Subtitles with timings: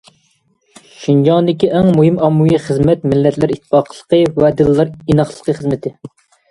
[1.01, 5.99] ‹‹شىنجاڭدىكى ئەڭ مۇھىم ئاممىۋى خىزمەت مىللەتلەر ئىتتىپاقلىقى ۋە دىنلار ئىناقلىقى خىزمىتى››.